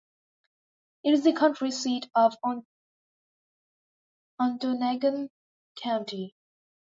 [1.03, 2.33] It is the county seat of
[4.39, 5.29] Ontonagon
[5.77, 6.35] County.